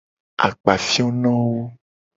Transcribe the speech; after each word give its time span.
Akpafionowo. 0.45 1.61